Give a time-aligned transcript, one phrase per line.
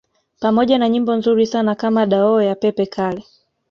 [0.39, 3.23] Pamoja na nyimbo nzuri sana kama Dadou ya Pepe Kalle